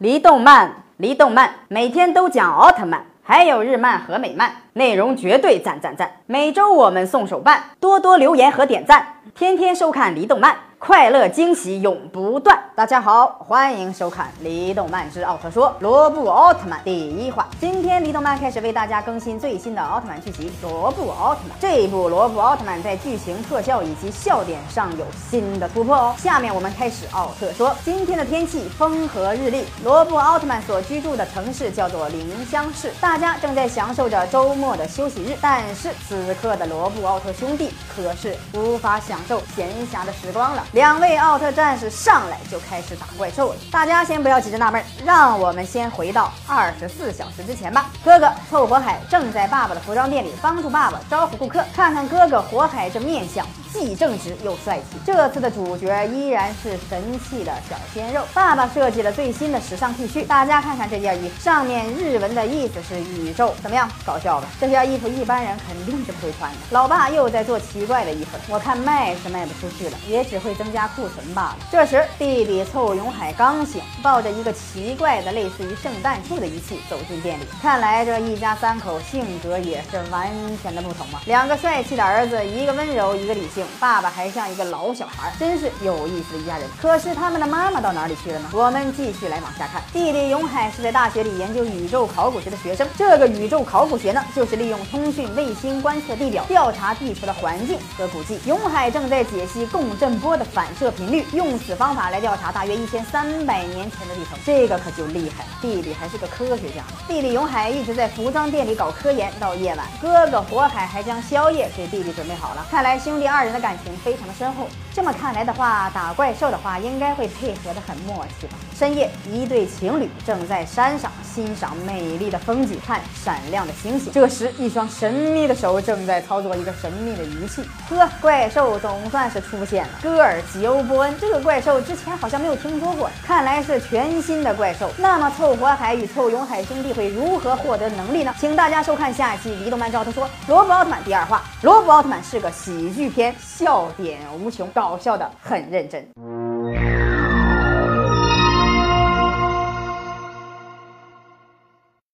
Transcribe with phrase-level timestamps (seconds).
[0.00, 6.10] 离动漫，离动漫，每天都讲奥特曼，还有日漫和美漫，内容绝对赞赞赞。
[6.24, 10.56] 每周我们送手办，多多留言和点赞，天天收看离动漫。
[10.78, 12.58] 快乐惊喜永不断。
[12.76, 17.46] 大家好，欢迎收看《离动漫之奥特说》罗布奥特曼第一话。
[17.60, 21.58] 今天离动漫开始为大家更新最新的奥特曼剧集《罗布奥特曼》。
[21.60, 26.14] 这一部罗布奥特曼在剧情、特效以及笑点上有新的突破哦。
[26.16, 27.76] 下面我们开始奥特说。
[27.84, 35.36] 今天的天气风和日丽，罗布奥特曼所居住的城市叫做临香市，大家正在享受着周末的休息日。
[35.40, 40.64] 但是此刻的罗布奥特兄弟可是无法享受闲暇的时光了。
[40.72, 47.90] 两位奥特战士上来就开始打怪兽了，大家先不要急着纳闷，让我们先回到二十四小时之前吧。
[48.04, 53.46] 哥哥凑火海正在爸爸的服装店里帮助爸爸招呼顾客，看看哥哥火海这面相。
[53.72, 58.22] 既正直又帅气，这次的主角依然是神气的小鲜肉。
[58.34, 63.88] 爸爸设计了最新的时尚 T 恤，大家看看这件衣服，上面日文的意思是宇宙，怎么样？
[64.04, 64.48] 搞笑吧？
[64.60, 66.58] 这件衣服一般人肯定是不会穿的。
[66.70, 71.56] 老爸又在做奇怪的衣服，我看卖是卖不出去了，也只会增加库存罢了。
[71.70, 77.44] 这时，弟弟凑永海刚醒，抱着一个奇怪的类似于圣诞树的仪器走进店里。
[77.62, 80.28] 看来这一家三口性格也是完
[80.60, 81.22] 全的不同啊！
[81.26, 83.59] 两个帅气的儿子，一个温柔，一个理性。
[83.78, 86.68] 爸爸还像一个老小孩，真是有意思的一家人。
[86.80, 88.48] 可是他们的妈妈到哪里去了呢？
[88.52, 89.82] 我们继续来往下看。
[89.92, 92.86] 弟弟永海是在大学里研究宇宙考古学的学生。
[92.96, 98.38] 这个宇宙考古学呢，就是利用通讯卫星观测地表，调查地球的环境和古迹。
[98.46, 104.38] 永海正在解析共振波的反射频率，用此方法来调查大约一千三百年前的地层。
[104.44, 105.50] 这个可就厉害了。
[105.60, 106.82] 弟弟还是个科学家。
[107.06, 112.66] 弟弟永海一直在服装店里搞科研，到夜晚，哥哥火海还将宵夜给弟弟准备好了。
[112.70, 113.60] 看来兄弟二人的。
[113.60, 114.66] 感情非常的深厚，
[115.00, 118.58] 这么看来的话，打怪兽的话应该会配合的很默契吧。
[118.78, 124.12] 深夜，一对情侣正在山上欣赏美丽的风景，看闪亮的星星。
[124.12, 127.62] 这时，一双神秘的手正在操作一个神秘的仪器。
[127.88, 131.14] 呵，怪兽总算是出现了，戈尔吉欧波恩。
[131.18, 134.90] 这个怪兽之前好像没有听说过，看来是全新的怪兽。
[134.98, 138.34] 那么，凑火海与凑永海兄弟会如何获得能力呢？
[138.38, 141.42] 请大家收看下一期《移动漫照》，他说罗布奥特曼第二话。
[141.62, 143.34] 罗布奥特曼是个喜剧片。
[143.60, 146.04] 笑点无穷，搞笑的很认真。